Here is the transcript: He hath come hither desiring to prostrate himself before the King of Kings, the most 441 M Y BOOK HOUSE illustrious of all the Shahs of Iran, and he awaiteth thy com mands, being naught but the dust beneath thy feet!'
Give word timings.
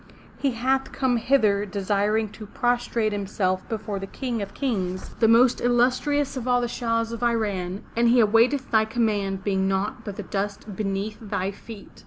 He 0.39 0.53
hath 0.53 0.91
come 0.91 1.17
hither 1.17 1.63
desiring 1.63 2.29
to 2.29 2.47
prostrate 2.47 3.11
himself 3.11 3.69
before 3.69 3.99
the 3.99 4.07
King 4.07 4.41
of 4.41 4.55
Kings, 4.55 5.09
the 5.19 5.27
most 5.27 5.59
441 5.59 5.59
M 5.59 5.59
Y 5.59 5.59
BOOK 5.59 5.59
HOUSE 5.59 5.61
illustrious 5.61 6.37
of 6.37 6.47
all 6.47 6.59
the 6.59 6.67
Shahs 6.67 7.11
of 7.11 7.21
Iran, 7.21 7.83
and 7.95 8.09
he 8.09 8.19
awaiteth 8.19 8.71
thy 8.71 8.85
com 8.85 9.05
mands, 9.05 9.43
being 9.43 9.67
naught 9.67 10.03
but 10.03 10.15
the 10.15 10.23
dust 10.23 10.75
beneath 10.75 11.19
thy 11.21 11.51
feet!' 11.51 11.99